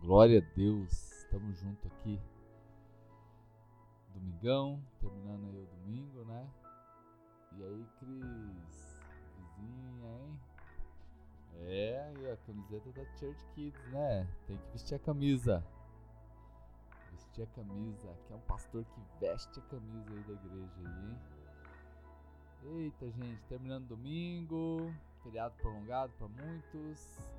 Glória 0.00 0.38
a 0.38 0.54
Deus, 0.56 0.92
estamos 1.22 1.58
juntos 1.58 1.84
aqui. 1.86 2.20
Domingão, 4.14 4.80
terminando 5.00 5.48
aí 5.48 5.60
o 5.60 5.66
domingo, 5.66 6.24
né? 6.24 6.48
E 7.56 7.64
aí, 7.64 7.86
Cris? 7.98 9.02
Vizinha, 9.36 10.08
hein? 10.20 10.40
É, 11.56 12.14
e 12.20 12.30
a 12.30 12.36
camiseta 12.36 12.92
da 12.92 13.04
Church 13.16 13.44
Kids, 13.54 13.84
né? 13.90 14.26
Tem 14.46 14.56
que 14.56 14.70
vestir 14.70 14.94
a 14.94 14.98
camisa. 15.00 15.66
Vestir 17.10 17.42
a 17.42 17.46
camisa. 17.48 18.08
Aqui 18.12 18.32
é 18.32 18.36
um 18.36 18.40
pastor 18.40 18.84
que 18.84 19.00
veste 19.20 19.58
a 19.58 19.62
camisa 19.62 20.10
aí 20.12 20.22
da 20.22 20.32
igreja 20.32 20.74
aí, 20.78 21.10
hein? 21.10 21.18
Eita, 22.62 23.10
gente, 23.10 23.42
terminando 23.48 23.88
domingo, 23.88 24.94
feriado 25.24 25.56
prolongado 25.56 26.12
para 26.18 26.28
muitos. 26.28 27.37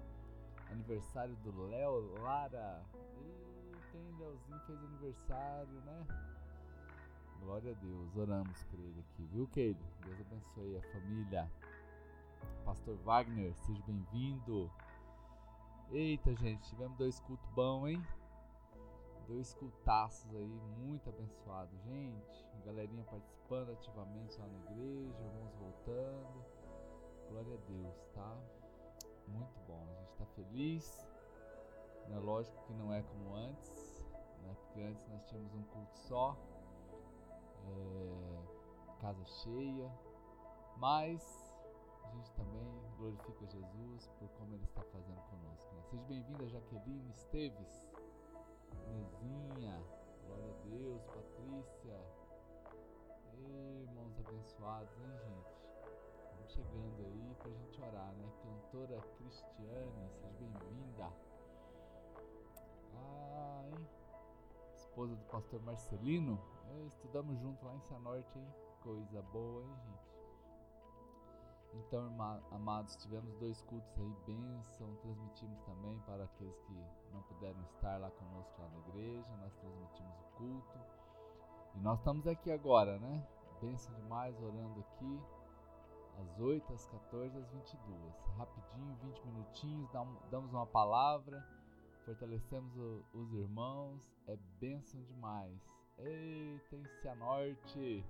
Aniversário 0.70 1.36
do 1.38 1.68
Léo 1.68 2.22
Lara. 2.22 2.84
Eita, 2.94 3.98
hein, 3.98 4.16
Léozinho 4.20 4.60
fez 4.62 4.84
aniversário, 4.84 5.82
né? 5.82 6.08
Glória 7.41 7.72
a 7.72 7.76
Deus, 7.76 8.18
oramos 8.18 8.64
por 8.66 8.80
ele 8.80 9.00
aqui, 9.00 9.24
viu, 9.32 9.48
Keile? 9.48 9.80
Deus 10.04 10.20
abençoe 10.22 10.77
a 10.77 10.82
família. 10.94 11.52
Pastor 12.66 12.96
Wagner, 12.98 13.54
seja 13.55 13.82
bem-vindo. 13.84 14.70
Eita, 15.91 16.36
gente, 16.36 16.70
tivemos 16.70 16.98
dois 16.98 17.20
cultos 17.22 17.49
bons, 17.52 17.88
hein? 17.88 18.08
Dois 19.27 19.54
cultaços 19.54 20.30
aí, 20.36 20.62
muito 20.77 21.10
abençoado, 21.10 21.76
gente. 21.86 22.48
Galerinha 22.66 23.04
participando 23.05 23.72
ativamente 23.72 24.38
lá 24.40 24.48
na 24.48 24.58
igreja, 24.60 25.20
irmãos 25.24 25.55
voltando. 25.55 26.46
Glória 27.30 27.54
a 27.54 27.72
Deus, 27.72 28.08
tá? 28.13 28.38
Muito 29.27 29.60
bom, 29.68 29.98
a 30.20 30.23
gente 30.23 30.26
tá 30.26 30.26
feliz. 30.26 31.08
É 32.12 32.18
lógico 32.18 32.62
que 32.66 32.73
não 32.73 32.91
é 32.94 33.02
como 33.02 33.36
antes, 33.36 34.04
né? 34.41 34.55
Porque 34.60 34.82
antes 34.82 35.07
nós 35.07 35.24
tínhamos 35.26 35.54
um 35.54 35.63
culto 35.63 35.96
só, 35.96 36.35
é, 37.66 38.98
casa 38.99 39.24
cheia, 39.26 39.91
mas 40.77 41.54
a 42.04 42.10
gente 42.10 42.32
também 42.34 42.68
glorifica 42.98 43.46
Jesus 43.46 44.08
por 44.20 44.27
como 44.30 44.55
Ele 44.55 44.63
está 44.63 44.82
fazendo 44.84 45.21
conosco. 45.30 45.76
Né? 45.76 45.84
Seja 45.84 46.04
bem-vinda, 46.04 46.48
Jaqueline 46.48 47.12
Esteves, 47.12 47.91
Mezinha, 48.88 49.84
glória 50.26 50.52
a 50.52 50.68
Deus, 50.68 51.05
Patrícia, 51.05 51.99
irmãos 53.38 54.20
abençoados, 54.20 54.98
hein, 54.99 55.18
gente? 55.20 55.38
Chegando 56.60 57.05
aí 57.05 57.35
pra 57.35 57.49
gente 57.52 57.82
orar, 57.82 58.13
né? 58.15 58.29
Cantora 58.43 59.02
Cristiane, 59.15 60.10
seja 60.10 60.27
bem-vinda. 60.38 61.10
Ai, 62.98 63.88
esposa 64.75 65.16
do 65.16 65.25
pastor 65.28 65.62
Marcelino, 65.62 66.38
é, 66.68 66.85
estudamos 66.88 67.40
junto 67.40 67.66
lá 67.66 67.74
em 67.75 67.80
Cianorte, 67.80 68.38
hein? 68.38 68.53
Coisa 68.84 69.22
boa, 69.31 69.63
hein, 69.63 69.74
gente? 69.85 70.09
Então, 71.75 72.13
amados, 72.52 72.97
tivemos 72.97 73.34
dois 73.35 73.62
cultos 73.62 73.97
aí, 73.97 74.13
bênção, 74.25 74.94
transmitimos 74.97 75.62
também 75.62 75.97
para 76.00 76.25
aqueles 76.25 76.59
que 76.59 76.74
não 77.13 77.22
puderam 77.22 77.62
estar 77.62 77.97
lá 78.02 78.12
conosco 78.12 78.62
lá 78.62 78.68
na 78.68 78.80
igreja, 78.80 79.38
nós 79.38 79.56
transmitimos 79.56 80.19
o 80.19 80.38
culto. 80.38 80.80
E 81.75 81.80
nós 81.80 82.00
estamos 82.00 82.28
aqui 82.28 82.52
agora, 82.52 83.00
né? 83.00 83.25
Bênção 83.62 83.94
demais, 83.94 84.38
orando 84.41 84.81
aqui, 84.81 85.22
às 86.22 86.39
8, 86.39 86.73
às 86.73 86.85
14, 86.88 87.38
às 87.38 87.50
22. 87.50 88.13
Rapidinho, 88.38 88.95
20 89.01 89.25
minutinhos, 89.25 89.89
damos 90.29 90.51
uma 90.51 90.66
palavra, 90.66 91.45
fortalecemos 92.06 92.73
os 93.13 93.34
irmãos, 93.34 94.01
é 94.28 94.38
bênção 94.59 95.01
demais. 95.03 95.57
Eita, 95.97 96.75
em 96.75 96.85
Cianorte! 97.01 98.06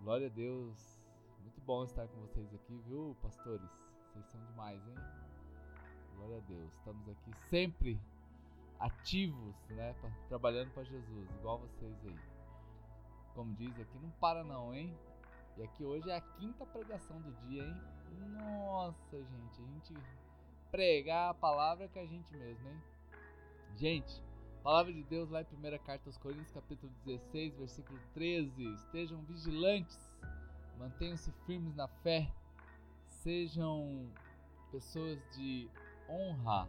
Glória 0.00 0.26
a 0.26 0.30
Deus! 0.30 1.00
Muito 1.40 1.60
bom 1.62 1.84
estar 1.84 2.06
com 2.08 2.20
vocês 2.20 2.52
aqui, 2.54 2.78
viu, 2.86 3.16
pastores? 3.22 3.70
Vocês 4.12 4.26
são 4.26 4.44
demais, 4.46 4.80
hein? 4.88 4.94
Glória 6.16 6.36
a 6.36 6.40
Deus. 6.40 6.72
Estamos 6.74 7.08
aqui 7.08 7.32
sempre 7.48 8.00
ativos, 8.78 9.54
né? 9.70 9.94
Trabalhando 10.28 10.70
para 10.72 10.84
Jesus, 10.84 11.30
igual 11.38 11.58
vocês 11.58 11.96
aí. 12.04 12.18
Como 13.34 13.54
diz 13.54 13.78
aqui, 13.78 13.98
não 13.98 14.10
para 14.12 14.44
não, 14.44 14.74
hein? 14.74 14.94
E 15.56 15.62
aqui 15.62 15.84
hoje 15.84 16.10
é 16.10 16.16
a 16.16 16.20
quinta 16.20 16.64
pregação 16.66 17.20
do 17.20 17.32
dia, 17.46 17.64
hein? 17.64 17.82
Nossa, 18.32 19.16
gente, 19.16 19.62
a 19.62 19.66
gente 19.66 19.94
pregar 20.70 21.30
a 21.30 21.34
palavra 21.34 21.88
com 21.88 21.98
a 21.98 22.06
gente 22.06 22.32
mesmo, 22.36 22.68
hein? 22.68 22.82
Gente, 23.76 24.22
palavra 24.62 24.92
de 24.92 25.02
Deus 25.04 25.30
lá 25.30 25.42
em 25.42 25.44
1 25.44 25.78
Carta 25.84 26.08
aos 26.08 26.16
Coríntios, 26.16 26.50
capítulo 26.50 26.92
16, 27.04 27.56
versículo 27.56 27.98
13. 28.14 28.74
Estejam 28.74 29.22
vigilantes 29.22 30.10
Mantenham-se 30.80 31.30
firmes 31.44 31.76
na 31.76 31.86
fé. 31.86 32.32
Sejam 33.06 34.10
pessoas 34.72 35.18
de 35.36 35.70
honra, 36.08 36.66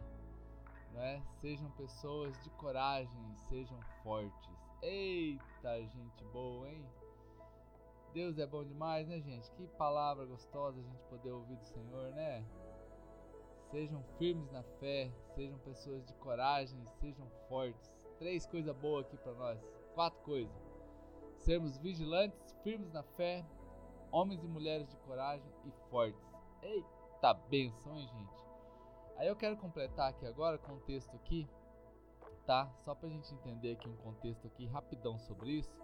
né? 0.92 1.22
Sejam 1.40 1.70
pessoas 1.70 2.38
de 2.44 2.50
coragem, 2.50 3.34
sejam 3.48 3.80
fortes. 4.02 4.50
Eita, 4.82 5.80
gente 5.80 6.24
boa, 6.30 6.70
hein? 6.70 6.84
Deus 8.12 8.38
é 8.38 8.46
bom 8.46 8.62
demais, 8.62 9.08
né, 9.08 9.18
gente? 9.20 9.50
Que 9.52 9.66
palavra 9.68 10.26
gostosa 10.26 10.78
a 10.78 10.82
gente 10.82 11.02
poder 11.04 11.30
ouvir 11.30 11.56
do 11.56 11.64
Senhor, 11.64 12.12
né? 12.12 12.44
Sejam 13.70 14.02
firmes 14.18 14.50
na 14.52 14.62
fé, 14.62 15.10
sejam 15.34 15.58
pessoas 15.60 16.04
de 16.04 16.12
coragem, 16.16 16.78
sejam 17.00 17.26
fortes. 17.48 17.90
Três 18.18 18.44
coisas 18.44 18.76
boas 18.76 19.06
aqui 19.06 19.16
para 19.16 19.32
nós. 19.32 19.58
Quatro 19.94 20.20
coisas. 20.20 20.54
Sermos 21.38 21.78
vigilantes, 21.78 22.54
firmes 22.62 22.92
na 22.92 23.02
fé, 23.02 23.46
homens 24.10 24.44
e 24.44 24.46
mulheres 24.46 24.86
de 24.90 24.96
coragem 24.98 25.50
e 25.64 25.70
fortes. 25.88 26.22
Eita 26.60 27.32
benção, 27.48 27.98
hein, 27.98 28.06
gente? 28.08 28.42
Aí 29.16 29.26
eu 29.26 29.36
quero 29.36 29.56
completar 29.56 30.10
aqui 30.10 30.26
agora 30.26 30.58
com 30.58 30.74
um 30.74 30.80
texto 30.80 31.16
aqui, 31.16 31.48
tá? 32.44 32.70
Só 32.80 32.94
pra 32.94 33.08
gente 33.08 33.32
entender 33.32 33.72
aqui 33.72 33.88
um 33.88 33.96
contexto 33.96 34.46
aqui 34.46 34.66
rapidão 34.66 35.18
sobre 35.18 35.52
isso. 35.52 35.74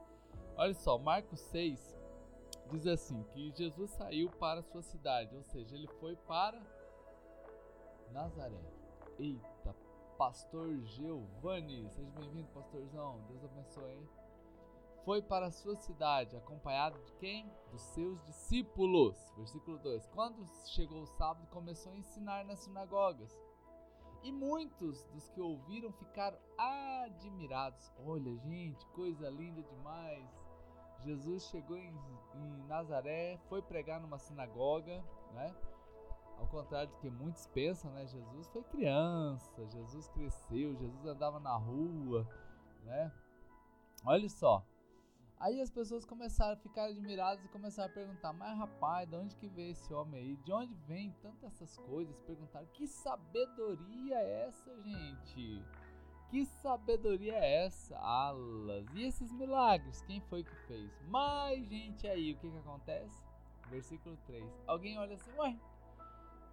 Olha 0.56 0.74
só, 0.74 0.98
Marcos 0.98 1.40
6 1.40 1.97
diz 2.70 2.86
assim, 2.86 3.22
que 3.32 3.50
Jesus 3.52 3.90
saiu 3.92 4.30
para 4.30 4.62
sua 4.62 4.82
cidade, 4.82 5.34
ou 5.34 5.42
seja, 5.42 5.74
ele 5.74 5.88
foi 6.00 6.16
para 6.16 6.60
Nazaré. 8.12 8.60
Eita, 9.18 9.74
Pastor 10.16 10.80
Giovanni, 10.84 11.88
seja 11.90 12.10
bem-vindo, 12.10 12.48
pastorzão. 12.48 13.20
Deus 13.28 13.44
abençoe, 13.44 13.92
hein? 13.92 14.08
foi 15.08 15.22
para 15.22 15.50
sua 15.50 15.74
cidade, 15.74 16.36
acompanhado 16.36 16.98
de 17.02 17.12
quem? 17.14 17.50
Dos 17.70 17.80
seus 17.80 18.22
discípulos. 18.26 19.16
Versículo 19.38 19.78
2. 19.78 20.06
Quando 20.08 20.46
chegou 20.66 21.00
o 21.00 21.06
sábado, 21.06 21.46
começou 21.46 21.92
a 21.92 21.96
ensinar 21.96 22.44
nas 22.44 22.58
sinagogas. 22.58 23.34
E 24.22 24.30
muitos 24.30 25.02
dos 25.04 25.26
que 25.30 25.40
ouviram 25.40 25.90
ficaram 25.92 26.36
admirados. 26.58 27.90
Olha, 28.04 28.36
gente, 28.36 28.84
coisa 28.88 29.30
linda 29.30 29.62
demais. 29.62 30.28
Jesus 31.04 31.44
chegou 31.44 31.76
em, 31.76 31.94
em 32.34 32.66
Nazaré, 32.66 33.38
foi 33.48 33.62
pregar 33.62 34.00
numa 34.00 34.18
sinagoga, 34.18 35.02
né? 35.32 35.54
Ao 36.38 36.46
contrário 36.46 36.90
do 36.90 36.96
que 36.98 37.10
muitos 37.10 37.46
pensam, 37.48 37.90
né? 37.92 38.06
Jesus 38.06 38.48
foi 38.48 38.62
criança, 38.64 39.66
Jesus 39.66 40.08
cresceu, 40.08 40.76
Jesus 40.76 41.06
andava 41.06 41.40
na 41.40 41.56
rua, 41.56 42.26
né? 42.84 43.12
Olha 44.04 44.28
só, 44.28 44.64
Aí 45.40 45.60
as 45.60 45.70
pessoas 45.70 46.04
começaram 46.04 46.54
a 46.54 46.56
ficar 46.56 46.86
admiradas 46.86 47.44
e 47.44 47.48
começaram 47.48 47.90
a 47.90 47.94
perguntar: 47.94 48.32
Mas 48.32 48.58
rapaz, 48.58 49.08
de 49.08 49.14
onde 49.14 49.36
que 49.36 49.48
veio 49.48 49.70
esse 49.70 49.94
homem 49.94 50.20
aí? 50.20 50.36
De 50.38 50.52
onde 50.52 50.74
vem 50.86 51.12
tantas 51.22 51.52
essas 51.52 51.76
coisas? 51.78 52.18
Perguntaram: 52.22 52.66
Que 52.72 52.88
sabedoria 52.88 54.16
é 54.16 54.46
essa, 54.48 54.76
gente? 54.82 55.64
Que 56.30 56.44
sabedoria 56.44 57.34
é 57.34 57.64
essa? 57.64 57.96
Alas. 57.98 58.86
E 58.94 59.04
esses 59.04 59.32
milagres? 59.32 60.02
Quem 60.02 60.20
foi 60.20 60.44
que 60.44 60.54
fez? 60.66 60.90
Mas, 61.08 61.66
gente, 61.66 62.06
aí, 62.06 62.32
o 62.32 62.36
que 62.36 62.50
que 62.50 62.58
acontece? 62.58 63.22
Versículo 63.70 64.16
3. 64.26 64.44
Alguém 64.66 64.98
olha 64.98 65.14
assim: 65.14 65.30
Ué, 65.38 65.56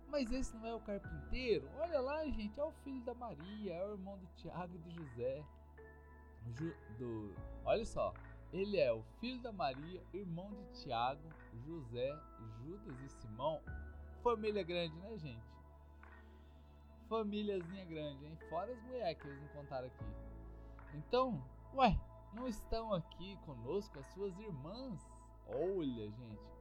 mas 0.08 0.32
esse 0.32 0.56
não 0.58 0.68
é 0.68 0.74
o 0.74 0.80
carpinteiro? 0.80 1.70
Olha 1.78 2.00
lá, 2.00 2.26
gente, 2.26 2.58
é 2.60 2.64
o 2.64 2.72
filho 2.72 3.04
da 3.04 3.14
Maria, 3.14 3.74
é 3.74 3.86
o 3.86 3.92
irmão 3.94 4.18
do 4.18 4.28
Tiago 4.36 4.76
e 4.76 4.78
do 4.78 4.92
José. 4.92 5.44
do, 6.98 7.36
olha 7.66 7.86
só. 7.86 8.14
Ele 8.54 8.78
é 8.78 8.94
o 8.94 9.04
filho 9.20 9.42
da 9.42 9.52
Maria, 9.52 10.02
irmão 10.14 10.50
de 10.54 10.82
Tiago, 10.82 11.28
José, 11.66 12.18
Judas 12.64 12.98
e 13.02 13.10
Simão. 13.10 13.62
Família 14.24 14.64
grande, 14.64 14.96
né, 15.00 15.18
gente? 15.18 15.55
Famíliazinha 17.08 17.86
grande, 17.86 18.26
hein? 18.26 18.38
Fora 18.50 18.72
as 18.72 18.82
mulheres 18.84 19.22
que 19.22 19.28
eles 19.28 19.42
não 19.42 19.48
contaram 19.50 19.88
aqui. 19.88 20.06
Então, 20.94 21.44
ué, 21.74 22.00
não 22.34 22.48
estão 22.48 22.94
aqui 22.94 23.38
conosco 23.46 24.00
as 24.00 24.08
suas 24.14 24.38
irmãs? 24.40 25.00
Olha, 25.48 26.10
gente. 26.10 26.52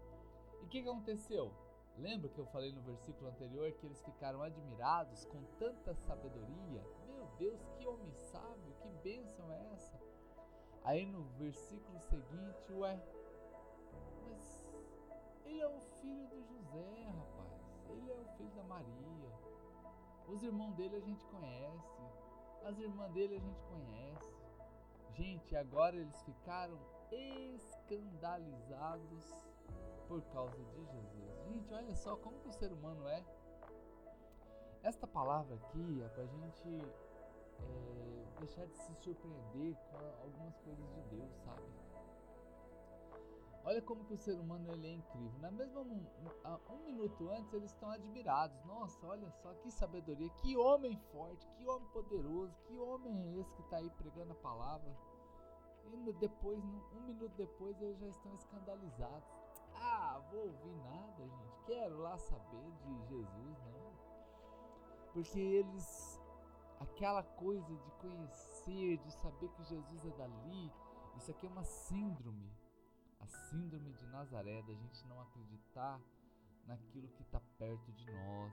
E 0.61 0.65
o 0.65 0.69
que, 0.69 0.83
que 0.83 0.89
aconteceu? 0.89 1.53
Lembra 1.97 2.29
que 2.29 2.39
eu 2.39 2.47
falei 2.47 2.73
no 2.73 2.83
versículo 2.83 3.31
anterior 3.31 3.71
que 3.73 3.87
eles 3.87 4.03
ficaram 4.03 4.43
admirados 4.43 5.25
com 5.27 5.43
tanta 5.59 5.95
sabedoria? 5.95 6.85
Meu 7.07 7.27
Deus, 7.39 7.65
que 7.77 7.87
homem 7.87 8.13
sábio, 8.15 8.75
que 8.83 8.89
bênção 9.03 9.51
é 9.53 9.73
essa? 9.73 10.01
Aí 10.83 11.07
no 11.07 11.23
versículo 11.39 11.99
seguinte, 12.01 12.73
ué, 12.73 13.01
mas 14.27 14.67
ele 15.45 15.61
é 15.61 15.69
o 15.69 15.81
filho 15.81 16.27
do 16.29 16.43
José, 16.43 17.07
rapaz. 17.07 17.89
Ele 17.89 18.11
é 18.11 18.15
o 18.15 18.25
filho 18.37 18.51
da 18.51 18.65
Maria. 18.65 19.33
Os 20.29 20.43
irmãos 20.43 20.75
dele 20.75 20.97
a 20.97 21.01
gente 21.01 21.25
conhece. 21.27 22.03
As 22.65 22.77
irmãs 22.79 23.13
dele 23.13 23.37
a 23.37 23.41
gente 23.41 23.63
conhece. 23.65 24.35
Gente, 25.13 25.55
agora 25.55 25.95
eles 25.97 26.23
ficaram 26.23 26.79
escandalizados 27.11 29.37
por 30.09 30.23
causa 30.33 30.57
de 30.57 30.87
Jesus. 30.87 31.45
Gente, 31.47 31.71
olha 31.73 31.95
só 31.95 32.17
como 32.17 32.41
que 32.41 32.49
o 32.49 32.53
ser 32.53 32.73
humano 32.73 33.07
é. 33.09 33.25
Esta 34.83 35.07
palavra 35.07 35.55
aqui 35.55 36.03
é 36.03 36.09
para 36.09 36.25
a 36.25 36.27
gente 36.27 36.83
é, 37.61 38.25
deixar 38.41 38.67
de 38.67 38.77
se 38.77 38.93
surpreender 38.97 39.77
com 39.91 39.99
algumas 40.23 40.59
coisas 40.59 40.85
de 40.95 41.01
Deus, 41.17 41.33
sabe? 41.45 41.63
Olha 43.75 43.83
como 43.83 44.05
que 44.05 44.15
o 44.15 44.17
ser 44.17 44.39
humano 44.39 44.71
ele 44.71 44.87
é 44.87 44.93
incrível. 44.93 45.37
Na 45.41 45.51
mesma 45.51 45.81
um, 45.81 46.07
um 46.71 46.85
minuto 46.85 47.29
antes 47.31 47.53
eles 47.53 47.73
estão 47.73 47.91
admirados. 47.91 48.65
Nossa, 48.67 49.05
olha 49.05 49.29
só 49.43 49.53
que 49.55 49.69
sabedoria, 49.73 50.31
que 50.31 50.57
homem 50.57 50.97
forte, 51.11 51.45
que 51.57 51.67
homem 51.67 51.89
poderoso, 51.89 52.55
que 52.69 52.79
homem 52.79 53.21
é 53.21 53.41
esse 53.41 53.53
que 53.53 53.63
está 53.63 53.79
aí 53.79 53.91
pregando 53.91 54.31
a 54.31 54.37
palavra. 54.37 54.97
E 55.87 56.13
depois, 56.13 56.63
um 56.93 57.01
minuto 57.01 57.35
depois, 57.37 57.77
eles 57.83 57.99
já 57.99 58.07
estão 58.07 58.33
escandalizados. 58.37 59.29
Ah, 59.75 60.23
vou 60.31 60.47
ouvir 60.47 60.77
nada, 60.85 61.27
gente. 61.27 61.61
Quero 61.67 61.99
lá 61.99 62.17
saber 62.17 62.71
de 62.85 62.95
Jesus, 63.09 63.59
não. 63.73 63.93
Porque 65.13 65.41
eles, 65.41 66.23
aquela 66.79 67.25
coisa 67.25 67.75
de 67.75 67.91
conhecer, 68.01 68.99
de 68.99 69.11
saber 69.15 69.49
que 69.49 69.65
Jesus 69.65 70.05
é 70.05 70.11
dali, 70.11 70.73
isso 71.17 71.33
aqui 71.33 71.45
é 71.45 71.51
uma 71.51 71.65
síndrome. 71.65 72.64
Síndrome 73.55 73.93
de 73.93 74.07
Nazaré, 74.09 74.63
da 74.63 74.75
gente 74.75 75.07
não 75.07 75.21
acreditar 75.21 76.01
naquilo 76.67 77.07
que 77.07 77.23
está 77.23 77.41
perto 77.57 77.93
de 77.93 78.11
nós. 78.11 78.53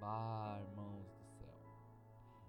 Bah, 0.00 0.58
irmãos 0.60 1.06
do 1.06 1.24
céu. 1.38 1.54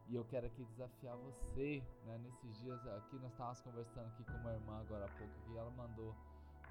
E 0.07 0.15
eu 0.15 0.25
quero 0.25 0.47
aqui 0.47 0.65
desafiar 0.65 1.15
você, 1.15 1.83
né? 2.05 2.17
Nesses 2.17 2.57
dias 2.57 2.87
aqui 2.87 3.17
nós 3.17 3.31
estávamos 3.33 3.61
conversando 3.61 4.07
aqui 4.07 4.23
com 4.23 4.33
uma 4.33 4.53
irmã 4.53 4.79
agora 4.79 5.05
há 5.05 5.09
pouco 5.09 5.33
que 5.45 5.55
ela 5.55 5.69
mandou, 5.69 6.15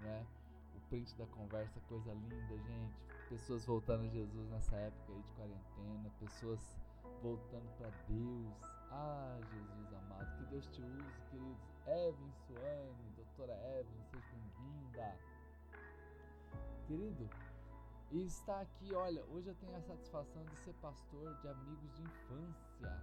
né? 0.01 0.27
o 0.75 0.81
print 0.89 1.17
da 1.17 1.27
conversa, 1.27 1.79
coisa 1.89 2.13
linda, 2.13 2.59
gente. 2.59 3.01
Pessoas 3.29 3.65
voltando 3.65 4.03
a 4.07 4.09
Jesus 4.09 4.51
nessa 4.51 4.75
época 4.75 5.13
aí 5.13 5.23
de 5.23 5.33
quarentena, 5.35 6.11
pessoas 6.19 6.77
voltando 7.23 7.71
para 7.79 7.91
Deus. 8.09 8.53
Ah, 8.91 9.39
Jesus 9.41 9.95
amado, 9.95 10.39
que 10.39 10.45
Deus 10.47 10.67
te 10.67 10.83
use, 10.83 11.23
queridos. 11.31 11.75
Evan 11.87 12.33
Suane, 12.33 13.13
doutora 13.15 13.55
Evan, 13.79 14.03
seja 14.11 14.35
bem-vinda. 14.94 15.19
Querido, 16.87 17.31
e 18.12 18.26
está 18.26 18.61
aqui, 18.61 18.94
olha, 18.94 19.25
hoje 19.25 19.49
eu 19.49 19.55
tenho 19.56 19.75
a 19.76 19.81
satisfação 19.81 20.44
de 20.44 20.56
ser 20.58 20.73
pastor 20.75 21.35
de 21.41 21.49
amigos 21.49 21.93
de 21.94 22.02
infância. 22.02 23.02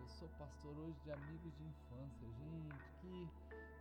Eu 0.00 0.08
sou 0.08 0.28
pastor 0.38 0.76
hoje 0.78 0.98
de 1.04 1.12
amigos 1.12 1.54
de 1.56 1.64
infância, 1.64 2.26
gente, 2.32 2.74
que 3.00 3.28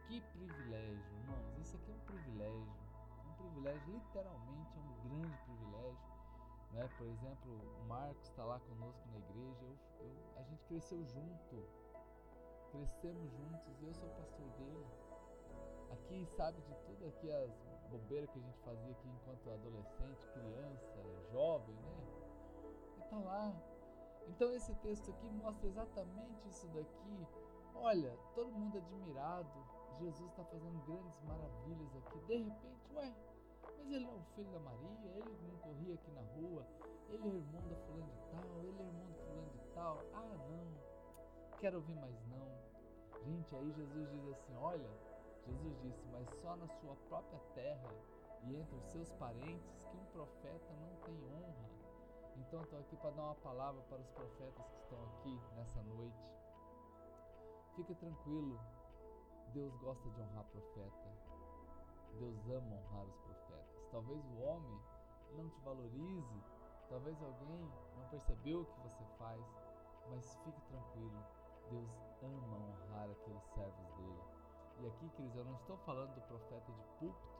que 0.07 0.21
privilégio, 0.21 1.15
irmãos. 1.17 1.57
Isso 1.59 1.75
aqui 1.75 1.91
é 1.91 1.93
um 1.93 1.99
privilégio. 1.99 2.73
Um 3.25 3.33
privilégio, 3.35 3.93
literalmente, 3.93 4.77
é 4.77 4.81
um 4.81 5.09
grande 5.09 5.37
privilégio. 5.43 6.17
Né? 6.71 6.89
Por 6.97 7.07
exemplo, 7.07 7.51
o 7.81 7.87
Marcos 7.87 8.23
está 8.29 8.45
lá 8.45 8.59
conosco 8.59 9.05
na 9.11 9.17
igreja. 9.17 9.65
Eu, 9.65 10.05
eu, 10.05 10.15
a 10.37 10.43
gente 10.43 10.63
cresceu 10.63 11.03
junto. 11.05 11.67
Crescemos 12.71 13.31
juntos. 13.31 13.81
Eu 13.81 13.93
sou 13.93 14.09
pastor 14.11 14.47
dele. 14.57 15.06
Aqui 15.91 16.25
sabe 16.25 16.61
de 16.61 16.75
tudo 16.85 17.07
aqui 17.07 17.31
as 17.31 17.51
bobeiras 17.89 18.29
que 18.29 18.39
a 18.39 18.41
gente 18.41 18.59
fazia 18.59 18.91
aqui 18.91 19.07
enquanto 19.07 19.49
adolescente, 19.49 20.27
criança, 20.33 21.03
jovem, 21.31 21.75
né? 21.75 21.97
E 22.97 23.01
tá 23.09 23.19
lá. 23.19 23.53
Então 24.27 24.51
esse 24.51 24.73
texto 24.75 25.11
aqui 25.11 25.29
mostra 25.29 25.67
exatamente 25.67 26.47
isso 26.49 26.67
daqui. 26.69 27.27
Olha, 27.75 28.17
todo 28.35 28.51
mundo 28.51 28.77
admirado, 28.77 29.65
Jesus 29.99 30.29
está 30.31 30.43
fazendo 30.45 30.79
grandes 30.85 31.21
maravilhas 31.23 31.95
aqui. 31.95 32.19
De 32.25 32.37
repente, 32.37 32.93
ué, 32.93 33.13
mas 33.77 33.91
ele 33.91 34.05
é 34.05 34.13
o 34.13 34.21
filho 34.35 34.51
da 34.51 34.59
Maria, 34.59 35.11
ele 35.15 35.37
não 35.47 35.57
corria 35.59 35.93
aqui 35.93 36.11
na 36.11 36.21
rua, 36.21 36.65
ele 37.09 37.27
é 37.27 37.31
irmão 37.31 37.61
da 37.69 37.75
fulano 37.75 38.11
de 38.11 38.19
tal, 38.31 38.59
ele 38.63 38.81
é 38.81 38.85
irmão 38.85 39.05
do 39.05 39.15
fulano 39.15 39.49
de 39.49 39.59
tal. 39.73 40.03
Ah, 40.13 40.35
não, 40.49 41.57
quero 41.59 41.77
ouvir 41.77 41.95
mais 41.95 42.25
não. 42.27 42.67
Gente, 43.23 43.55
aí 43.55 43.71
Jesus 43.71 44.09
diz 44.09 44.27
assim: 44.33 44.55
olha, 44.55 44.89
Jesus 45.47 45.79
disse, 45.81 46.05
mas 46.11 46.29
só 46.41 46.55
na 46.57 46.67
sua 46.67 46.95
própria 47.07 47.39
terra 47.55 47.89
e 48.43 48.55
entre 48.55 48.75
os 48.75 48.85
seus 48.85 49.11
parentes 49.13 49.79
que 49.89 49.97
um 49.97 50.05
profeta 50.07 50.73
não 50.81 50.95
tem 51.05 51.15
honra. 51.23 51.69
Então 52.35 52.61
estou 52.61 52.79
aqui 52.79 52.95
para 52.97 53.11
dar 53.11 53.23
uma 53.23 53.35
palavra 53.35 53.81
para 53.83 53.97
os 53.97 54.09
profetas 54.09 54.67
que 54.67 54.77
estão 54.79 55.03
aqui 55.05 55.41
nessa 55.55 55.81
noite. 55.83 56.33
Fica 57.75 57.95
tranquilo, 57.95 58.59
Deus 59.53 59.75
gosta 59.77 60.09
de 60.09 60.21
honrar 60.21 60.43
profeta. 60.45 61.17
Deus 62.19 62.49
ama 62.49 62.75
honrar 62.75 63.05
os 63.05 63.17
profetas. 63.17 63.87
Talvez 63.91 64.25
o 64.25 64.41
homem 64.41 64.79
não 65.33 65.49
te 65.49 65.59
valorize, 65.61 66.43
talvez 66.89 67.21
alguém 67.21 67.71
não 67.95 68.07
percebeu 68.09 68.61
o 68.61 68.65
que 68.65 68.79
você 68.81 69.03
faz, 69.17 69.41
mas 70.09 70.35
fique 70.43 70.61
tranquilo. 70.61 71.23
Deus 71.69 71.89
ama 72.21 72.57
honrar 72.57 73.09
aqueles 73.09 73.43
servos 73.53 73.87
dele. 73.97 74.36
E 74.79 74.87
aqui, 74.87 75.09
queridos, 75.09 75.35
eu 75.37 75.45
não 75.45 75.55
estou 75.55 75.77
falando 75.79 76.13
do 76.13 76.21
profeta 76.21 76.71
de 76.71 76.83
púlpito, 76.99 77.37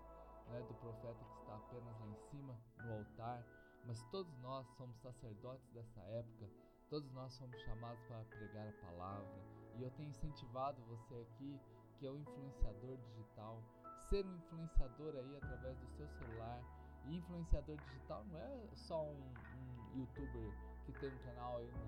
né, 0.49 0.59
do 0.61 0.73
profeta 0.75 1.23
que 1.23 1.39
está 1.41 1.55
apenas 1.55 1.99
lá 1.99 2.07
em 2.07 2.17
cima, 2.29 2.57
no 2.83 2.93
altar, 2.93 3.43
mas 3.85 4.03
todos 4.11 4.35
nós 4.39 4.67
somos 4.75 4.97
sacerdotes 4.99 5.69
dessa 5.71 6.01
época, 6.01 6.49
todos 6.89 7.11
nós 7.11 7.33
somos 7.33 7.59
chamados 7.61 8.01
para 8.05 8.23
pregar 8.25 8.67
a 8.67 8.85
palavra. 8.85 9.57
E 9.75 9.83
eu 9.83 9.91
tenho 9.91 10.09
incentivado 10.09 10.81
você 10.83 11.15
aqui 11.15 11.59
que 11.99 12.05
é 12.05 12.11
o 12.11 12.17
influenciador 12.17 12.97
digital, 12.97 13.61
ser 14.09 14.25
um 14.25 14.35
influenciador 14.35 15.15
aí 15.15 15.37
através 15.37 15.77
do 15.79 15.87
seu 15.89 16.07
celular. 16.07 16.61
E 17.05 17.15
influenciador 17.15 17.77
digital 17.77 18.23
não 18.25 18.39
é 18.39 18.69
só 18.75 19.03
um, 19.03 19.33
um 19.55 19.99
youtuber 19.99 20.53
que 20.85 20.91
tem 20.93 21.09
um 21.09 21.17
canal 21.19 21.57
aí 21.57 21.71
no, 21.71 21.85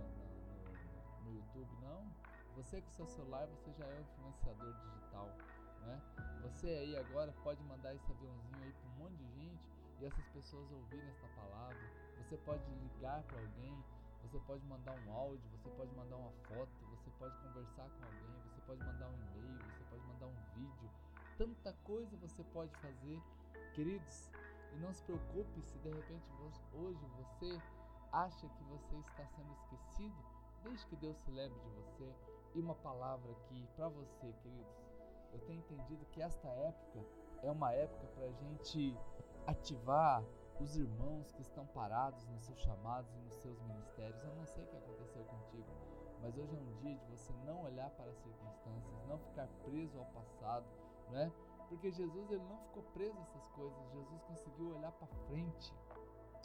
no, 0.68 1.24
no, 1.25 1.36
YouTube, 1.36 1.69
não. 1.81 2.19
Você 2.60 2.82
com 2.82 2.92
seu 2.92 3.08
celular, 3.08 3.48
você 3.48 3.72
já 3.72 3.86
é 3.86 3.96
um 3.96 4.01
influenciador 4.01 4.74
digital, 4.82 5.30
né? 5.80 6.01
Você 6.42 6.68
aí 6.68 6.98
agora 6.98 7.32
pode 7.42 7.63
mandar 7.63 7.96
esse 7.96 8.12
aviãozinho 8.12 8.62
aí 8.62 8.74
para 8.74 8.89
um 8.89 8.96
monte 8.96 9.16
de 9.16 9.32
gente 9.32 9.63
e 10.01 10.06
essas 10.06 10.28
pessoas 10.28 10.70
ouvirem 10.70 11.08
esta 11.08 11.28
palavra. 11.30 11.80
Você 12.18 12.36
pode 12.36 12.70
ligar 12.75 13.24
para 13.24 13.39
alguém, 13.39 13.82
você 14.22 14.38
pode 14.39 14.66
mandar 14.66 14.92
um 14.92 15.13
áudio, 15.13 15.50
você 15.51 15.70
pode 15.70 15.96
mandar 15.96 16.18
uma 16.18 16.32
foto, 16.50 16.70
você 16.89 17.10
pode 17.12 17.38
conversar 17.38 17.89
com 17.92 18.04
alguém, 18.04 18.42
você 18.50 18.62
pode 18.68 18.84
mandar 18.84 19.08
um 19.08 19.38
e-mail, 19.38 19.60
você 19.63 19.84
pode 19.89 20.04
mandar 20.04 20.28
um 20.28 20.36
vídeo. 20.54 20.89
Tanta 21.38 21.74
coisa 21.86 22.18
você 22.18 22.44
pode 22.44 22.75
fazer, 22.80 23.22
queridos. 23.74 24.30
E 24.74 24.75
não 24.80 24.94
se 24.94 25.01
preocupe 25.04 25.62
se 25.62 25.80
de 25.80 25.92
repente 25.92 26.30
hoje 26.74 27.06
você 27.16 27.58
acha 28.12 28.50
que 28.50 28.63
você 28.66 28.98
está 28.98 29.25
sendo 29.28 29.54
esquecido. 29.54 30.25
Deixe 30.62 30.86
que 30.88 30.98
Deus 30.98 31.18
se 31.20 31.32
lembre 31.32 31.58
de 31.58 31.70
você. 31.70 32.38
E 32.53 32.60
uma 32.60 32.75
palavra 32.75 33.32
aqui 33.32 33.68
para 33.75 33.88
você, 33.89 34.34
queridos. 34.41 34.89
Eu 35.32 35.39
tenho 35.41 35.60
entendido 35.60 36.06
que 36.08 36.22
esta 36.22 36.48
época 36.48 37.06
é 37.44 37.51
uma 37.51 37.72
época 37.74 38.08
para 38.15 38.25
a 38.25 38.32
gente 38.32 38.98
ativar 39.46 40.24
os 40.60 40.75
irmãos 40.75 41.32
que 41.32 41.41
estão 41.41 41.65
parados 41.68 42.27
nos 42.27 42.44
seus 42.44 42.60
chamados 42.60 43.13
e 43.15 43.20
nos 43.20 43.36
seus 43.36 43.60
ministérios. 43.62 44.22
Eu 44.24 44.36
não 44.36 44.46
sei 44.46 44.63
o 44.63 44.68
que 44.68 44.75
aconteceu 44.75 45.24
contigo, 45.25 45.68
mas 46.22 46.38
hoje 46.38 46.56
é 46.56 46.60
um 46.60 46.75
dia 46.77 46.96
de 46.96 47.06
você 47.06 47.32
não 47.46 47.63
olhar 47.63 47.89
para 47.91 48.10
as 48.10 48.18
circunstâncias, 48.18 49.08
não 49.08 49.18
ficar 49.20 49.48
preso 49.63 49.98
ao 49.98 50.06
passado, 50.06 50.65
né? 51.10 51.32
Porque 51.70 51.91
Jesus 51.91 52.32
ele 52.32 52.44
não 52.44 52.58
ficou 52.58 52.84
preso 52.94 53.18
a 53.18 53.22
essas 53.22 53.48
coisas, 53.50 53.91
Jesus 53.91 54.22
conseguiu 54.24 54.75
olhar 54.75 54.91
para 54.91 55.08
frente. 55.27 55.74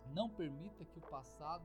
Não 0.08 0.28
permita 0.28 0.84
que 0.84 0.98
o 0.98 1.02
passado 1.02 1.64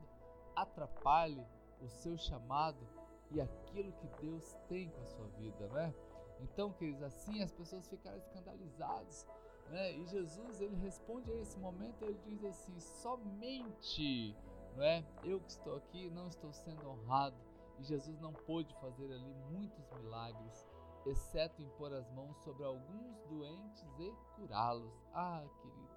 atrapalhe 0.56 1.46
o 1.80 1.88
seu 1.88 2.16
chamado 2.16 2.86
e 3.30 3.40
aquilo 3.40 3.92
que 3.92 4.06
Deus 4.20 4.56
tem 4.68 4.88
com 4.90 5.00
a 5.00 5.06
sua 5.06 5.26
vida, 5.38 5.68
né? 5.68 5.94
Então, 6.40 6.72
queridos, 6.72 7.02
assim 7.02 7.42
as 7.42 7.52
pessoas 7.52 7.86
ficaram 7.88 8.18
escandalizadas 8.18 9.26
né? 9.70 9.92
E 9.92 10.06
Jesus 10.06 10.60
ele 10.60 10.74
responde 10.76 11.30
a 11.30 11.36
esse 11.36 11.58
momento, 11.58 12.04
ele 12.04 12.18
diz 12.26 12.44
assim: 12.44 12.78
somente, 12.80 14.36
não 14.76 14.82
é? 14.82 15.04
Eu 15.22 15.40
que 15.40 15.50
estou 15.50 15.76
aqui 15.76 16.10
não 16.10 16.26
estou 16.26 16.52
sendo 16.52 16.88
honrado. 16.88 17.36
E 17.78 17.84
Jesus 17.84 18.20
não 18.20 18.32
pôde 18.32 18.74
fazer 18.74 19.10
ali 19.10 19.34
muitos 19.50 19.90
milagres, 19.92 20.66
exceto 21.06 21.62
impor 21.62 21.92
as 21.94 22.10
mãos 22.10 22.36
sobre 22.42 22.62
alguns 22.62 23.22
doentes 23.22 23.98
e 23.98 24.12
curá-los. 24.36 24.92
Ah, 25.14 25.42
querido, 25.62 25.88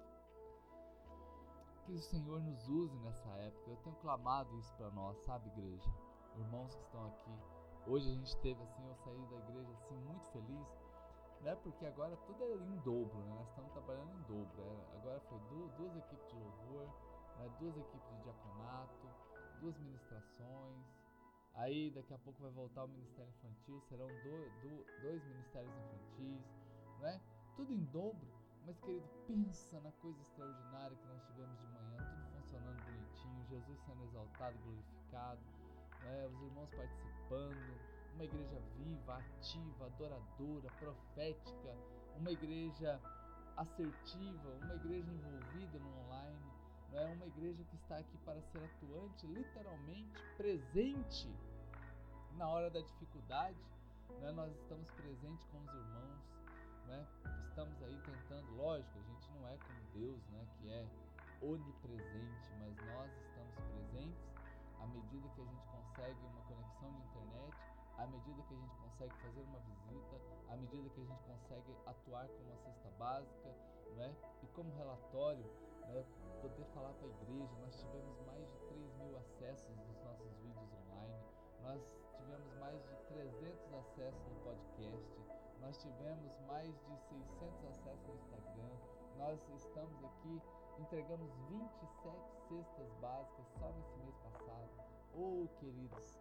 que 1.84 1.92
o 1.92 2.00
Senhor 2.00 2.40
nos 2.40 2.66
use 2.68 2.96
nessa 3.00 3.28
época. 3.36 3.70
Eu 3.70 3.76
tenho 3.78 3.96
clamado 3.96 4.56
isso 4.58 4.72
para 4.76 4.90
nós, 4.92 5.18
sabe, 5.24 5.48
igreja? 5.50 5.92
Irmãos 6.36 6.74
que 6.74 6.82
estão 6.82 7.06
aqui, 7.06 7.32
Hoje 7.86 8.08
a 8.08 8.14
gente 8.14 8.34
teve 8.38 8.62
assim, 8.62 8.82
eu 8.88 8.96
saí 8.96 9.26
da 9.26 9.36
igreja 9.36 9.70
assim 9.72 9.94
muito 10.06 10.26
feliz, 10.28 10.66
né? 11.42 11.54
Porque 11.56 11.84
agora 11.84 12.16
tudo 12.26 12.42
é 12.42 12.54
em 12.54 12.76
dobro, 12.78 13.18
né? 13.18 13.34
Nós 13.34 13.48
estamos 13.50 13.72
trabalhando 13.72 14.10
em 14.10 14.22
dobro. 14.22 14.62
É, 14.62 14.96
agora 14.96 15.20
foi 15.28 15.38
duas, 15.50 15.70
duas 15.74 15.94
equipes 15.94 16.26
de 16.28 16.34
louvor, 16.34 16.86
né? 17.36 17.50
duas 17.60 17.76
equipes 17.76 18.08
de 18.08 18.22
diaconato, 18.22 19.06
duas 19.60 19.76
ministrações. 19.80 20.86
Aí 21.56 21.90
daqui 21.90 22.14
a 22.14 22.18
pouco 22.18 22.40
vai 22.40 22.50
voltar 22.52 22.84
o 22.84 22.88
Ministério 22.88 23.30
Infantil, 23.30 23.80
serão 23.82 24.08
do, 24.08 24.60
do, 24.62 25.02
dois 25.02 25.22
ministérios 25.26 25.74
infantis, 25.76 26.42
né? 27.00 27.20
Tudo 27.54 27.70
em 27.70 27.84
dobro. 27.92 28.26
Mas 28.64 28.80
querido, 28.80 29.06
pensa 29.26 29.78
na 29.80 29.92
coisa 30.00 30.18
extraordinária 30.22 30.96
que 30.96 31.06
nós 31.06 31.22
tivemos 31.26 31.58
de 31.58 31.66
manhã, 31.66 31.98
tudo 31.98 32.40
funcionando 32.40 32.82
bonitinho, 32.82 33.44
Jesus 33.44 33.78
sendo 33.84 34.04
exaltado, 34.04 34.58
glorificado, 34.64 35.53
né? 36.04 36.26
os 36.26 36.42
irmãos 36.42 36.70
participando, 36.70 37.80
uma 38.14 38.24
igreja 38.24 38.60
viva, 38.76 39.16
ativa, 39.16 39.86
adoradora, 39.86 40.68
profética, 40.78 41.76
uma 42.16 42.30
igreja 42.30 43.00
assertiva, 43.56 44.50
uma 44.62 44.74
igreja 44.74 45.10
envolvida 45.10 45.78
no 45.78 45.98
online, 46.04 46.52
não 46.92 46.98
é 47.00 47.06
uma 47.06 47.26
igreja 47.26 47.64
que 47.64 47.76
está 47.76 47.98
aqui 47.98 48.16
para 48.18 48.40
ser 48.42 48.62
atuante, 48.62 49.26
literalmente 49.26 50.22
presente 50.36 51.28
na 52.36 52.48
hora 52.48 52.70
da 52.70 52.80
dificuldade, 52.80 53.58
né? 54.20 54.30
nós 54.32 54.52
estamos 54.56 54.90
presentes 54.92 55.44
com 55.46 55.58
os 55.58 55.72
irmãos, 55.72 56.20
né? 56.86 57.06
estamos 57.48 57.82
aí 57.82 57.98
tentando, 58.00 58.56
lógico, 58.56 58.98
a 58.98 59.02
gente 59.02 59.30
não 59.32 59.48
é 59.48 59.56
como 59.58 59.80
Deus, 59.92 60.26
né? 60.28 60.46
que 60.58 60.70
é 60.70 60.86
onipresente, 61.42 62.50
mas 62.60 62.76
nós 62.86 63.10
estamos 63.26 63.54
presentes 63.54 64.33
à 64.84 64.86
medida 64.86 65.26
que 65.30 65.40
a 65.40 65.44
gente 65.44 65.66
consegue 65.68 66.20
uma 66.26 66.42
conexão 66.42 66.92
de 66.92 67.00
internet, 67.00 67.56
à 67.96 68.06
medida 68.06 68.42
que 68.42 68.52
a 68.52 68.56
gente 68.58 68.76
consegue 68.76 69.14
fazer 69.16 69.40
uma 69.40 69.58
visita, 69.60 70.20
à 70.48 70.56
medida 70.56 70.90
que 70.90 71.00
a 71.00 71.04
gente 71.04 71.22
consegue 71.22 71.76
atuar 71.86 72.28
como 72.28 72.48
uma 72.50 72.56
cesta 72.58 72.90
básica, 72.98 73.48
né? 73.96 74.14
e 74.42 74.46
como 74.48 74.70
relatório, 74.76 75.46
né? 75.88 76.04
poder 76.42 76.64
falar 76.74 76.92
para 76.92 77.06
a 77.06 77.10
igreja. 77.10 77.54
Nós 77.62 77.80
tivemos 77.80 78.20
mais 78.26 78.46
de 78.46 78.58
3 78.68 78.94
mil 78.96 79.16
acessos 79.16 79.74
dos 79.74 80.04
nossos 80.04 80.32
vídeos 80.42 80.70
online, 80.84 81.24
nós 81.62 81.80
tivemos 82.18 82.54
mais 82.58 82.84
de 82.84 82.96
300 83.08 83.72
acessos 83.72 84.28
no 84.28 84.40
podcast, 84.44 85.20
nós 85.62 85.78
tivemos 85.78 86.38
mais 86.46 86.74
de 86.84 86.96
600 87.08 87.64
acessos 87.70 88.06
no 88.06 88.14
Instagram, 88.16 88.76
nós 89.16 89.40
estamos 89.48 90.04
aqui, 90.04 90.42
entregamos 90.78 91.30
27 91.48 92.34
cestas 92.48 92.92
básicas 93.00 93.46
só 93.58 93.70
nesse 93.72 93.96
mês. 93.98 94.23
Oh, 95.16 95.46
queridos, 95.60 96.18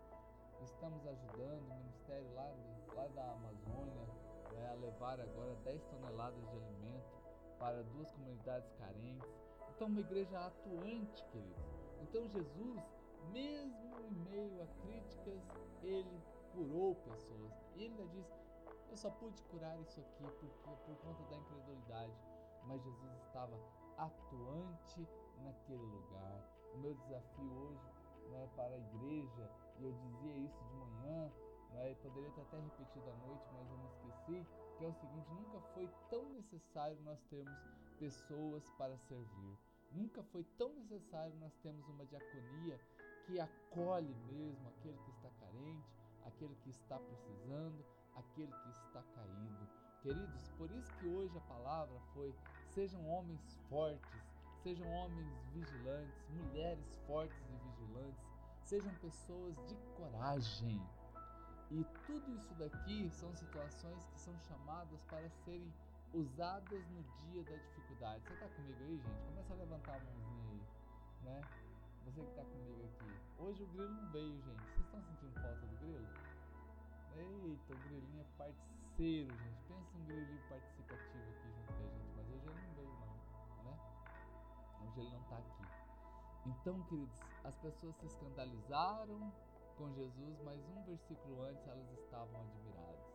estamos 0.61 1.03
ajudando 1.07 1.61
o 1.67 1.75
ministério 1.77 2.31
lá, 2.35 2.47
lá 2.93 3.07
da 3.07 3.31
Amazônia 3.31 4.07
né, 4.53 4.69
a 4.69 4.75
levar 4.75 5.19
agora 5.19 5.55
10 5.63 5.83
toneladas 5.85 6.39
de 6.51 6.57
alimento 6.57 7.23
para 7.57 7.81
duas 7.85 8.11
comunidades 8.11 8.71
carentes. 8.73 9.27
Então, 9.75 9.87
uma 9.87 9.99
igreja 9.99 10.39
atuante, 10.45 11.25
queridos. 11.31 11.65
Então, 12.03 12.27
Jesus, 12.27 12.83
mesmo 13.31 13.99
em 13.99 14.11
meio 14.29 14.61
a 14.61 14.67
críticas, 14.83 15.41
ele 15.81 16.21
curou 16.53 16.93
pessoas. 16.93 17.51
E 17.75 17.85
ele 17.85 17.95
ainda 17.99 18.05
diz: 18.11 18.31
Eu 18.91 18.97
só 18.97 19.09
pude 19.09 19.41
curar 19.45 19.75
isso 19.79 19.99
aqui 19.99 20.23
porque, 20.39 20.45
por 20.85 20.95
conta 20.97 21.23
da 21.31 21.35
incredulidade. 21.35 22.13
Mas 22.67 22.83
Jesus 22.83 23.17
estava 23.25 23.59
atuante 23.97 25.07
naquele 25.43 25.83
lugar. 25.83 26.43
O 26.75 26.77
meu 26.77 26.93
desafio 26.93 27.51
hoje 27.51 27.92
né, 28.29 28.49
para 28.55 28.73
a 28.73 28.77
igreja, 28.77 29.49
e 29.79 29.83
eu 29.85 29.91
dizia 29.91 30.37
isso 30.37 30.63
de 30.63 30.75
manhã, 30.75 31.31
né, 31.71 31.95
poderia 32.01 32.31
ter 32.31 32.41
até 32.41 32.59
repetido 32.59 33.09
à 33.09 33.15
noite, 33.27 33.45
mas 33.53 33.69
eu 33.69 33.77
me 33.77 33.87
esqueci, 33.87 34.47
que 34.77 34.85
é 34.85 34.87
o 34.87 34.93
seguinte: 34.93 35.29
nunca 35.31 35.59
foi 35.73 35.89
tão 36.09 36.29
necessário 36.29 36.97
nós 37.03 37.21
termos 37.29 37.57
pessoas 37.99 38.69
para 38.77 38.97
servir. 38.97 39.57
Nunca 39.91 40.23
foi 40.23 40.43
tão 40.57 40.73
necessário 40.73 41.35
nós 41.35 41.55
termos 41.57 41.87
uma 41.87 42.05
diaconia 42.05 42.79
que 43.25 43.39
acolhe 43.39 44.13
mesmo 44.31 44.67
aquele 44.69 44.97
que 44.97 45.11
está 45.11 45.29
carente, 45.39 45.93
aquele 46.25 46.55
que 46.63 46.69
está 46.69 46.99
precisando, 46.99 47.85
aquele 48.15 48.51
que 48.51 48.69
está 48.69 49.03
caído. 49.15 49.67
Queridos, 50.01 50.49
por 50.57 50.69
isso 50.71 50.93
que 50.95 51.07
hoje 51.07 51.37
a 51.37 51.41
palavra 51.41 51.99
foi: 52.13 52.35
sejam 52.69 53.07
homens 53.07 53.57
fortes, 53.69 54.32
sejam 54.63 54.89
homens 54.89 55.27
vigilantes, 55.51 56.29
mulheres 56.29 56.95
fortes 57.05 57.37
e 57.49 57.69
vigilantes, 57.69 58.23
sejam 58.63 58.93
pessoas 58.95 59.55
de 59.67 59.75
coragem. 59.97 60.81
E 61.69 61.83
tudo 62.05 62.31
isso 62.33 62.53
daqui 62.55 63.09
são 63.11 63.35
situações 63.35 64.05
que 64.05 64.19
são 64.19 64.33
chamadas 64.39 65.01
para 65.03 65.29
serem 65.43 65.71
usadas 66.13 66.87
no 66.89 67.03
dia 67.19 67.43
da 67.43 67.57
dificuldade. 67.57 68.23
Você 68.23 68.33
está 68.33 68.47
comigo 68.47 68.83
aí, 68.83 68.97
gente? 68.97 69.21
Começa 69.25 69.53
a 69.53 69.57
levantar 69.57 69.95
a 69.95 69.99
mãozinha 69.99 70.49
aí, 70.51 70.61
né? 71.23 71.41
Você 72.05 72.21
que 72.21 72.29
está 72.29 72.43
comigo 72.43 72.85
aqui. 72.85 73.11
Hoje 73.39 73.63
o 73.63 73.67
grilo 73.67 73.91
não 73.91 74.11
veio, 74.11 74.41
gente. 74.43 74.63
Vocês 74.63 74.85
estão 74.85 75.01
sentindo 75.01 75.33
falta 75.41 75.65
do 75.65 75.77
grilo? 75.79 76.07
Eita, 77.15 77.73
o 77.73 77.77
grilinho 77.77 78.21
é 78.21 78.25
parceiro, 78.37 79.35
gente. 79.35 79.63
Pensa 79.67 79.97
um 79.97 80.05
grilinho 80.05 80.41
participativo 80.47 81.23
aqui 81.31 81.51
junto 81.51 81.73
com 81.73 81.83
a 81.83 81.89
gente. 81.89 82.13
Mas 82.15 82.29
hoje 82.29 82.47
ele 82.47 82.67
não? 82.67 82.72
Ele 84.97 85.09
não 85.09 85.21
está 85.21 85.37
aqui. 85.37 85.63
Então, 86.45 86.81
queridos, 86.83 87.19
as 87.43 87.55
pessoas 87.57 87.95
se 87.95 88.05
escandalizaram 88.05 89.33
com 89.77 89.91
Jesus, 89.93 90.39
mas 90.43 90.59
um 90.69 90.83
versículo 90.83 91.41
antes 91.43 91.65
elas 91.67 91.89
estavam 91.91 92.41
admiradas. 92.41 93.13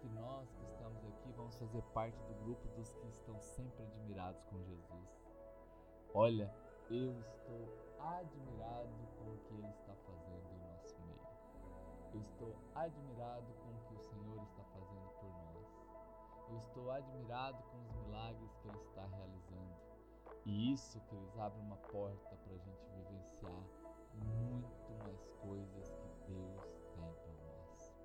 Que 0.00 0.08
nós 0.08 0.52
que 0.52 0.64
estamos 0.64 1.04
aqui 1.04 1.32
vamos 1.32 1.56
fazer 1.56 1.82
parte 1.94 2.18
do 2.24 2.34
grupo 2.44 2.68
dos 2.76 2.92
que 2.92 3.06
estão 3.08 3.40
sempre 3.40 3.82
admirados 3.82 4.42
com 4.44 4.62
Jesus. 4.62 5.26
Olha, 6.14 6.52
eu 6.90 7.18
estou 7.20 7.86
admirado 7.98 9.08
com 9.18 9.32
o 9.32 9.38
que 9.38 9.54
Ele 9.54 9.68
está 9.68 9.94
fazendo 9.94 10.50
em 10.52 10.72
nosso 10.72 11.00
meio. 11.00 11.26
Eu 12.14 12.20
estou 12.20 12.56
admirado 12.74 13.52
com 13.54 13.70
o 13.70 13.80
que 13.88 13.94
o 13.94 14.00
Senhor 14.00 14.42
está 14.42 14.64
fazendo 14.64 15.10
por 15.20 15.30
nós. 15.30 15.66
Eu 16.48 16.58
estou 16.58 16.90
admirado 16.90 17.62
com 17.64 17.78
os 17.82 17.92
milagres 18.04 18.54
que 18.56 18.68
Ele 18.68 18.78
está 18.78 19.06
realizando. 19.06 19.85
E 20.46 20.72
isso, 20.72 21.00
queridos, 21.00 21.36
abre 21.40 21.58
uma 21.60 21.76
porta 21.76 22.36
para 22.36 22.54
a 22.54 22.58
gente 22.58 22.88
vivenciar 22.94 23.64
muito 24.14 24.94
mais 25.02 25.26
coisas 25.40 25.90
que 25.90 26.32
Deus 26.32 26.62
tem 26.94 27.12
para 27.14 27.32
nós. 27.44 27.96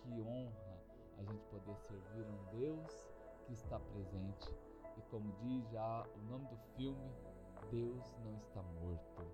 Que 0.00 0.20
honra 0.20 0.80
a 1.18 1.24
gente 1.24 1.44
poder 1.46 1.76
servir 1.76 2.24
um 2.24 2.44
Deus 2.56 3.10
que 3.44 3.52
está 3.52 3.80
presente. 3.80 4.54
E 4.96 5.02
como 5.10 5.32
diz 5.40 5.68
já 5.70 6.06
o 6.14 6.18
nome 6.30 6.46
do 6.46 6.56
filme, 6.76 7.12
Deus 7.68 8.14
não 8.24 8.36
está 8.36 8.62
morto. 8.62 9.26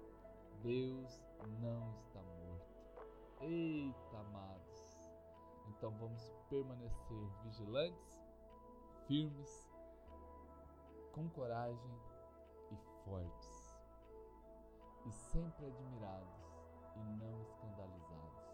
Deus 0.62 1.20
não 1.60 1.92
está 1.98 2.22
morto. 2.22 2.64
Eita, 3.42 4.16
amados. 4.16 5.10
Então 5.68 5.90
vamos 5.98 6.32
permanecer 6.48 7.28
vigilantes, 7.42 8.18
firmes, 9.06 9.70
com 11.12 11.28
coragem 11.28 12.13
fortes, 13.04 13.78
e 15.06 15.12
sempre 15.12 15.66
admirados 15.66 16.44
e 16.96 17.00
não 17.00 17.42
escandalizados. 17.42 18.44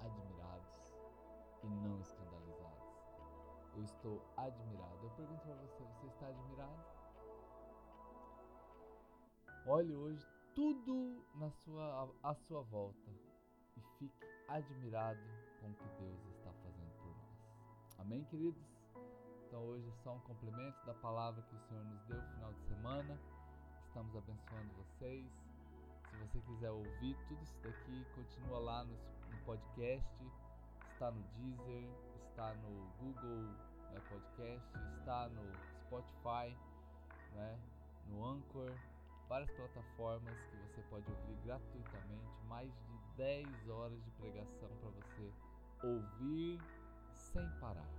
Admirados 0.00 0.72
e 1.62 1.66
não 1.68 2.00
escandalizados. 2.00 2.42
Eu 3.74 3.84
estou 3.84 4.22
admirado. 4.36 4.98
Eu 5.02 5.10
pergunto 5.10 5.42
para 5.42 5.54
você: 5.54 5.84
você 5.84 6.06
está 6.06 6.26
admirado? 6.28 6.84
Olhe 9.66 9.94
hoje 9.94 10.26
tudo 10.54 11.24
na 11.34 11.50
sua, 11.50 12.10
à 12.22 12.34
sua 12.34 12.62
volta 12.62 13.10
e 13.76 13.80
fique 13.98 14.26
admirado 14.48 15.20
com 15.60 15.70
o 15.70 15.74
que 15.74 15.88
Deus 16.00 16.26
está 16.36 16.52
fazendo 16.52 16.92
por 16.98 17.06
nós. 17.06 17.98
Amém, 17.98 18.24
queridos? 18.24 18.62
Então 19.46 19.62
hoje 19.64 19.88
é 19.88 19.92
só 20.02 20.14
um 20.14 20.20
complemento 20.20 20.84
da 20.84 20.94
palavra 20.94 21.42
que 21.42 21.54
o 21.54 21.60
Senhor 21.60 21.84
nos 21.84 22.02
deu 22.04 22.20
no 22.20 22.28
final 22.34 22.52
de 22.52 22.62
semana. 22.62 23.20
Estamos 23.92 24.16
abençoando 24.16 24.72
vocês. 24.72 25.26
Se 26.08 26.16
você 26.16 26.40
quiser 26.40 26.70
ouvir 26.70 27.14
tudo 27.28 27.42
isso 27.42 27.58
daqui, 27.62 28.06
continua 28.14 28.58
lá 28.58 28.84
no, 28.84 28.94
no 28.94 29.38
podcast. 29.44 30.08
Está 30.94 31.10
no 31.10 31.22
Deezer, 31.34 31.84
está 32.26 32.54
no 32.54 32.90
Google 32.98 33.52
né, 33.90 34.00
Podcast, 34.08 34.66
está 34.98 35.28
no 35.28 35.42
Spotify, 35.82 36.56
né, 37.34 37.60
no 38.06 38.24
Anchor, 38.24 38.72
várias 39.28 39.50
plataformas 39.50 40.40
que 40.40 40.56
você 40.56 40.80
pode 40.88 41.10
ouvir 41.10 41.36
gratuitamente, 41.44 42.42
mais 42.48 42.72
de 42.72 43.16
10 43.18 43.68
horas 43.68 44.02
de 44.02 44.10
pregação 44.12 44.70
para 44.80 44.88
você 44.88 45.30
ouvir 45.82 46.58
sem 47.12 47.46
parar 47.60 47.90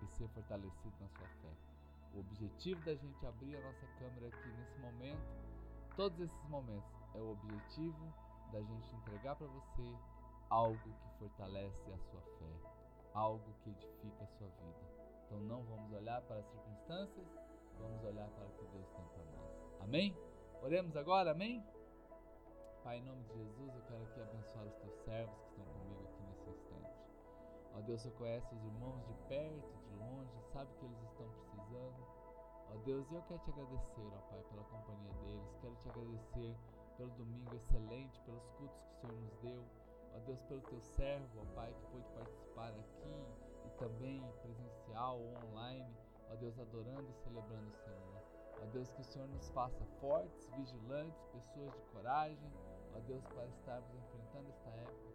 e 0.00 0.06
ser 0.06 0.28
fortalecido 0.28 0.94
na 1.00 1.08
sua 1.08 1.26
fé. 1.26 1.73
O 2.14 2.20
objetivo 2.20 2.80
da 2.84 2.94
gente 2.94 3.26
abrir 3.26 3.56
a 3.56 3.60
nossa 3.60 3.86
câmera 3.98 4.28
aqui 4.28 4.48
nesse 4.48 4.78
momento, 4.78 5.26
todos 5.96 6.18
esses 6.20 6.48
momentos, 6.48 6.88
é 7.14 7.18
o 7.18 7.32
objetivo 7.32 8.14
da 8.52 8.60
gente 8.62 8.94
entregar 8.96 9.34
para 9.34 9.48
você 9.48 9.82
algo 10.48 10.78
que 10.78 11.18
fortalece 11.18 11.92
a 11.92 11.98
sua 11.98 12.20
fé, 12.38 12.70
algo 13.14 13.52
que 13.62 13.70
edifica 13.70 14.24
a 14.24 14.26
sua 14.38 14.48
vida. 14.48 14.94
Então 15.26 15.40
não 15.40 15.62
vamos 15.64 15.92
olhar 15.92 16.20
para 16.22 16.38
as 16.38 16.46
circunstâncias, 16.46 17.26
vamos 17.80 18.04
olhar 18.04 18.28
para 18.28 18.46
o 18.46 18.50
que 18.50 18.64
Deus 18.66 18.88
tem 18.90 19.04
para 19.06 19.24
nós. 19.24 19.80
Amém? 19.80 20.16
Oremos 20.62 20.96
agora, 20.96 21.32
amém? 21.32 21.64
Pai, 22.84 22.98
em 22.98 23.02
nome 23.02 23.22
de 23.24 23.34
Jesus, 23.34 23.74
eu 23.74 23.82
quero 23.88 24.02
aqui 24.04 24.20
abençoar 24.20 24.66
os 24.66 24.74
teus 24.76 24.94
servos 25.04 25.36
que 25.38 25.48
estão 25.48 25.64
comigo. 25.64 25.93
Ó 27.76 27.80
Deus, 27.80 28.02
você 28.02 28.10
conhece 28.12 28.54
os 28.54 28.64
irmãos 28.64 29.04
de 29.04 29.14
perto, 29.28 29.76
de 29.78 29.96
longe, 29.96 30.40
sabe 30.52 30.72
que 30.78 30.84
eles 30.84 31.02
estão 31.02 31.28
precisando. 31.28 32.06
Ó 32.70 32.76
Deus, 32.84 33.10
eu 33.10 33.22
quero 33.22 33.40
te 33.40 33.50
agradecer, 33.50 34.12
ó 34.14 34.20
Pai, 34.30 34.42
pela 34.50 34.64
companhia 34.64 35.12
deles. 35.24 35.56
Quero 35.60 35.74
te 35.76 35.88
agradecer 35.88 36.56
pelo 36.96 37.10
domingo 37.10 37.54
excelente, 37.56 38.20
pelos 38.20 38.48
cultos 38.50 38.80
que 38.80 38.90
o 38.90 39.00
Senhor 39.00 39.16
nos 39.16 39.36
deu. 39.38 39.64
Ó 40.14 40.18
Deus, 40.20 40.40
pelo 40.42 40.60
teu 40.62 40.80
servo, 40.80 41.40
ó 41.40 41.54
Pai, 41.54 41.74
que 41.74 41.86
pôde 41.86 42.08
participar 42.14 42.70
aqui 42.70 43.26
e 43.66 43.70
também 43.78 44.22
presencial 44.42 45.18
ou 45.18 45.34
online. 45.48 45.96
Ó 46.30 46.36
Deus, 46.36 46.58
adorando 46.58 47.10
e 47.10 47.14
celebrando 47.14 47.68
o 47.68 47.76
Senhor. 47.76 48.22
Ó 48.62 48.66
Deus, 48.72 48.90
que 48.92 49.00
o 49.00 49.04
Senhor 49.04 49.28
nos 49.28 49.48
faça 49.50 49.84
fortes, 50.00 50.48
vigilantes, 50.56 51.24
pessoas 51.32 51.72
de 51.74 51.82
coragem. 51.92 52.52
Ó 52.94 53.00
Deus, 53.00 53.24
para 53.26 53.46
estarmos 53.48 53.92
enfrentando 53.94 54.48
esta 54.50 54.70
época. 54.70 55.13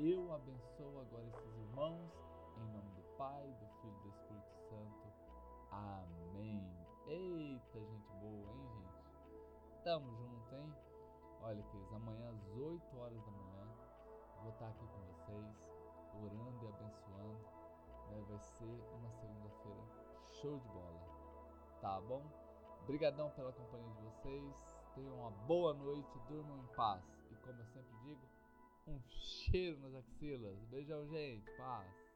Eu 0.00 0.32
abençoo 0.32 1.00
agora 1.00 1.26
esses 1.26 1.56
irmãos, 1.56 2.12
em 2.56 2.72
nome 2.72 2.88
do 2.92 3.02
Pai, 3.16 3.52
do 3.60 3.66
Filho 3.80 3.96
e 3.96 4.02
do 4.02 4.08
Espírito 4.10 4.54
Santo. 4.68 5.12
Amém. 5.72 6.64
Eita, 7.08 7.80
gente 7.80 8.12
boa, 8.20 8.54
hein, 8.54 8.68
gente? 8.78 9.82
Tamo 9.82 10.08
junto, 10.14 10.54
hein? 10.54 10.72
Olha, 11.42 11.60
queridos, 11.64 11.92
amanhã 11.94 12.30
às 12.30 12.46
8 12.56 12.96
horas 12.96 13.20
da 13.24 13.30
manhã 13.32 13.66
vou 14.40 14.52
estar 14.52 14.68
aqui 14.68 14.86
com 14.86 15.00
vocês, 15.00 15.68
orando 16.14 16.64
e 16.64 16.68
abençoando. 16.68 17.44
Né? 18.08 18.24
Vai 18.28 18.38
ser 18.38 18.80
uma 18.94 19.10
segunda-feira 19.10 19.82
show 20.40 20.60
de 20.60 20.68
bola. 20.68 21.00
Tá 21.80 22.00
bom? 22.02 22.22
Obrigadão 22.84 23.30
pela 23.30 23.52
companhia 23.52 23.90
de 23.94 24.02
vocês. 24.02 24.78
Tenham 24.94 25.16
uma 25.16 25.32
boa 25.32 25.74
noite, 25.74 26.20
durmam 26.28 26.56
em 26.56 26.66
paz. 26.76 27.02
E 27.32 27.34
como 27.38 27.58
eu 27.58 27.66
sempre 27.66 27.98
digo, 28.04 28.37
um 28.88 29.00
cheiro 29.08 29.78
nas 29.80 29.94
axilas. 29.94 30.58
Beijão, 30.70 31.06
gente. 31.08 31.50
Paz. 31.56 32.07